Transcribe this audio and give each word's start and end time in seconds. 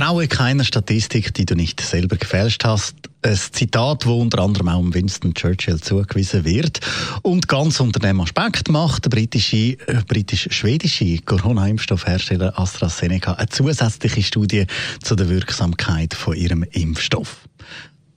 Traue 0.00 0.28
keiner 0.28 0.64
Statistik, 0.64 1.34
die 1.34 1.44
du 1.44 1.54
nicht 1.54 1.78
selber 1.82 2.16
gefälscht 2.16 2.64
hast. 2.64 2.94
Ein 3.20 3.36
Zitat, 3.36 4.06
wo 4.06 4.18
unter 4.18 4.38
anderem 4.38 4.68
auch 4.68 4.82
Winston 4.94 5.34
Churchill 5.34 5.78
zugewiesen 5.78 6.46
wird. 6.46 6.80
Und 7.20 7.48
ganz 7.48 7.80
unter 7.80 8.00
dem 8.00 8.18
Aspekt 8.22 8.70
macht 8.70 9.04
der 9.04 9.10
britische, 9.10 9.76
äh, 9.88 10.02
britisch-schwedische 10.08 11.18
Corona-Impfstoffhersteller 11.18 12.58
AstraZeneca 12.58 13.34
eine 13.34 13.50
zusätzliche 13.50 14.22
Studie 14.22 14.64
zu 15.02 15.16
der 15.16 15.28
Wirksamkeit 15.28 16.14
von 16.14 16.34
ihrem 16.34 16.62
Impfstoff. 16.62 17.36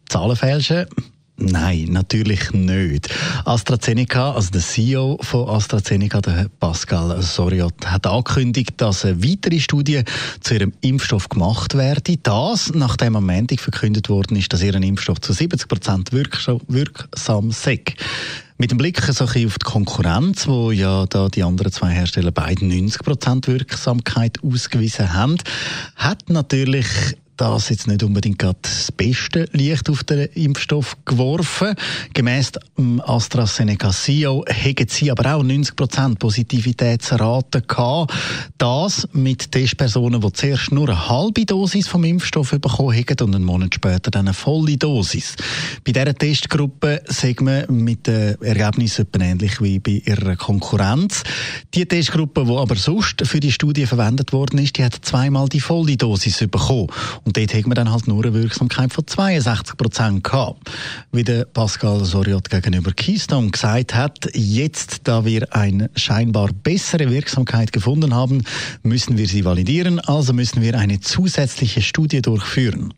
Zahlen 0.07 0.37
fälschen? 0.37 0.85
Nein, 1.37 1.87
natürlich 1.89 2.51
nicht. 2.51 3.09
AstraZeneca, 3.45 4.33
also 4.33 4.51
der 4.51 4.61
CEO 4.61 5.17
von 5.21 5.49
AstraZeneca, 5.49 6.21
der 6.21 6.47
Pascal 6.59 7.19
Soriot, 7.23 7.85
hat 7.85 8.05
angekündigt, 8.05 8.73
dass 8.77 9.03
eine 9.03 9.23
weitere 9.23 9.59
Studie 9.59 10.03
zu 10.41 10.53
ihrem 10.53 10.73
Impfstoff 10.81 11.29
gemacht 11.29 11.73
werde. 11.73 12.17
Das, 12.17 12.71
nachdem 12.75 13.15
am 13.15 13.25
Montag 13.25 13.61
verkündet 13.61 14.09
worden 14.09 14.37
ist, 14.37 14.53
dass 14.53 14.61
ihr 14.61 14.75
Impfstoff 14.75 15.21
zu 15.21 15.33
70 15.33 15.67
Prozent 15.67 16.11
wirksam 16.11 17.51
sei. 17.51 17.83
Mit 18.59 18.69
dem 18.69 18.77
Blick 18.77 19.01
so 19.01 19.25
auf 19.25 19.33
die 19.33 19.65
Konkurrenz, 19.65 20.47
wo 20.47 20.69
ja 20.71 21.07
da 21.07 21.29
die 21.29 21.41
anderen 21.41 21.71
zwei 21.71 21.89
Hersteller 21.89 22.31
beide 22.31 22.63
90 22.63 23.01
Prozent 23.01 23.47
Wirksamkeit 23.47 24.37
ausgewiesen 24.43 25.13
haben, 25.13 25.37
hat 25.95 26.29
natürlich 26.29 26.85
das 27.37 27.69
jetzt 27.69 27.87
nicht 27.87 28.03
unbedingt 28.03 28.43
das 28.61 28.91
beste 28.95 29.47
Licht 29.51 29.89
auf 29.89 30.03
den 30.03 30.27
Impfstoff 30.33 30.97
geworfen. 31.05 31.75
Gemäss 32.13 32.51
AstraZeneca 32.99 33.91
CEO 33.91 34.45
hätten 34.47 34.87
sie 34.87 35.11
aber 35.11 35.35
auch 35.35 35.43
90% 35.43 36.17
Positivitätsrate 36.17 37.61
gehabt. 37.61 38.13
Das 38.57 39.07
mit 39.13 39.51
Testpersonen, 39.51 40.21
die 40.21 40.33
zuerst 40.33 40.71
nur 40.71 40.89
eine 40.89 41.09
halbe 41.09 41.45
Dosis 41.45 41.87
vom 41.87 42.03
Impfstoff 42.03 42.51
bekommen 42.51 42.95
haben 42.95 43.25
und 43.25 43.35
einen 43.35 43.43
Monat 43.45 43.75
später 43.75 44.11
dann 44.11 44.27
eine 44.27 44.33
volle 44.33 44.77
Dosis. 44.77 45.35
Bei 45.85 45.91
dieser 45.91 46.13
Testgruppe 46.13 47.01
sehen 47.07 47.37
wir 47.41 47.71
mit 47.71 48.07
den 48.07 48.41
Ergebnissen 48.41 49.07
ähnlich 49.19 49.61
wie 49.61 49.79
bei 49.79 50.01
ihrer 50.05 50.35
Konkurrenz. 50.35 51.23
Die 51.73 51.85
Testgruppe, 51.85 52.45
die 52.45 52.51
aber 52.51 52.75
sonst 52.75 53.25
für 53.25 53.39
die 53.39 53.51
Studie 53.51 53.85
verwendet 53.85 54.33
worden 54.33 54.59
ist, 54.59 54.77
die 54.77 54.83
hat 54.83 54.97
zweimal 55.01 55.49
die 55.49 55.59
volle 55.59 55.97
Dosis 55.97 56.39
bekommen. 56.39 56.87
Und 57.23 57.37
dort 57.37 57.53
haben 57.53 57.67
wir 57.67 57.75
dann 57.75 57.91
halt 57.91 58.07
nur 58.07 58.23
eine 58.23 58.33
Wirksamkeit 58.33 58.82
von 58.89 59.05
62 59.05 59.77
Prozent 59.77 60.23
gehabt. 60.23 60.69
Wie 61.11 61.23
der 61.23 61.45
Pascal 61.45 62.03
Soriot 62.05 62.49
gegenüber 62.49 62.91
Keystone 62.91 63.51
gesagt 63.51 63.93
hat, 63.93 64.29
jetzt, 64.33 65.01
da 65.03 65.25
wir 65.25 65.53
eine 65.55 65.89
scheinbar 65.95 66.49
bessere 66.51 67.09
Wirksamkeit 67.09 67.71
gefunden 67.71 68.13
haben, 68.13 68.43
müssen 68.81 69.17
wir 69.17 69.27
sie 69.27 69.45
validieren, 69.45 69.99
also 69.99 70.33
müssen 70.33 70.61
wir 70.61 70.77
eine 70.77 70.99
zusätzliche 70.99 71.81
Studie 71.81 72.21
durchführen. 72.21 72.93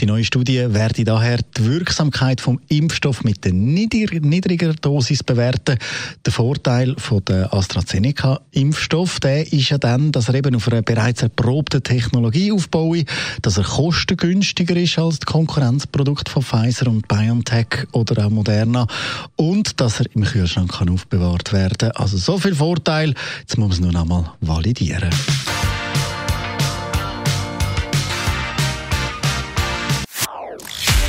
Die 0.00 0.06
neue 0.06 0.24
Studie 0.24 0.66
werde 0.68 1.04
daher 1.04 1.38
die 1.56 1.64
Wirksamkeit 1.64 2.40
vom 2.40 2.60
Impfstoff 2.68 3.24
mit 3.24 3.44
der 3.44 3.52
niedriger 3.52 4.74
Dosis 4.74 5.22
bewerten. 5.22 5.78
Der 6.24 6.32
Vorteil 6.32 6.94
von 6.98 7.24
der 7.24 7.52
AstraZeneca-Impfstoff, 7.52 9.20
der 9.20 9.52
ist 9.52 9.70
ja 9.70 9.78
dann, 9.78 10.12
dass 10.12 10.28
er 10.28 10.34
eben 10.34 10.54
auf 10.56 10.68
einer 10.68 10.82
bereits 10.82 11.22
erprobten 11.22 11.82
Technologie 11.82 12.52
aufbaut, 12.52 13.06
dass 13.42 13.56
er 13.56 13.64
kostengünstiger 13.64 14.76
ist 14.76 14.98
als 14.98 15.18
das 15.18 15.26
Konkurrenzprodukt 15.30 16.28
von 16.28 16.42
Pfizer 16.42 16.88
und 16.88 17.06
BioNTech 17.06 17.86
oder 17.92 18.26
auch 18.26 18.30
Moderna 18.30 18.88
und 19.36 19.80
dass 19.80 20.00
er 20.00 20.06
im 20.12 20.24
Kühlschrank 20.24 20.72
kann 20.72 20.90
aufbewahrt 20.90 21.52
werden 21.52 21.92
Also 21.92 22.16
so 22.16 22.36
viel 22.36 22.56
Vorteil, 22.56 23.14
jetzt 23.38 23.56
muss 23.56 23.68
man 23.68 23.70
es 23.70 23.80
nur 23.80 23.92
noch 23.92 24.02
einmal 24.02 24.32
validieren. 24.40 25.10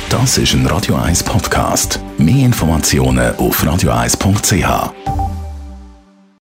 Das 0.08 0.38
ist 0.38 0.54
ein 0.54 0.66
Radio 0.66 0.94
1 0.94 1.24
Podcast. 1.24 1.98
Mehr 2.16 2.44
Informationen 2.44 3.34
auf 3.36 3.64
radio1.ch. 3.64 5.31